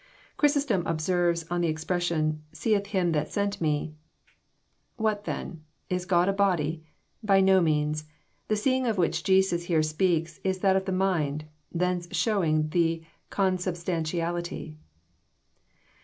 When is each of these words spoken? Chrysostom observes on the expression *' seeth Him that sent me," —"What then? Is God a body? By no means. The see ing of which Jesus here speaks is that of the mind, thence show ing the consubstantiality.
Chrysostom 0.35 0.83
observes 0.87 1.45
on 1.51 1.61
the 1.61 1.67
expression 1.67 2.41
*' 2.47 2.51
seeth 2.61 2.87
Him 2.87 3.11
that 3.11 3.31
sent 3.31 3.61
me," 3.61 3.93
—"What 4.95 5.25
then? 5.25 5.63
Is 5.91 6.07
God 6.07 6.27
a 6.27 6.33
body? 6.33 6.83
By 7.21 7.39
no 7.39 7.61
means. 7.61 8.05
The 8.47 8.55
see 8.55 8.77
ing 8.77 8.87
of 8.87 8.97
which 8.97 9.23
Jesus 9.23 9.65
here 9.65 9.83
speaks 9.83 10.39
is 10.43 10.57
that 10.61 10.75
of 10.75 10.85
the 10.85 10.91
mind, 10.91 11.45
thence 11.71 12.07
show 12.17 12.43
ing 12.43 12.69
the 12.69 13.03
consubstantiality. 13.29 14.75